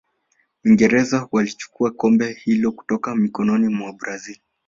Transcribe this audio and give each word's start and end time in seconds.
uingereza 0.65 1.27
walichukua 1.31 1.91
kombe 1.91 2.31
hilo 2.43 2.71
kutoka 2.71 3.15
mikononi 3.15 3.67
mwa 3.69 3.93
brazil 3.93 4.37